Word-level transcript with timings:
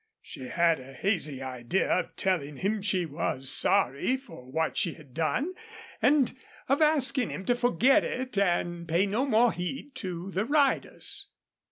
She 0.23 0.47
had 0.47 0.79
a 0.79 0.93
hazy 0.93 1.43
idea 1.43 1.87
of 1.91 2.15
telling 2.15 2.57
him 2.57 2.81
she 2.81 3.05
was 3.05 3.51
sorry 3.51 4.17
for 4.17 4.49
what 4.51 4.75
she 4.75 4.95
had 4.95 5.13
done, 5.13 5.53
and 6.01 6.35
of 6.67 6.81
asking 6.81 7.29
him 7.29 7.45
to 7.45 7.53
forget 7.55 8.03
it 8.03 8.35
and 8.35 8.87
pay 8.87 9.05
no 9.05 9.27
more 9.27 9.51
heed 9.53 9.91
to 9.97 10.31
the 10.31 10.43
riders. 10.45 11.27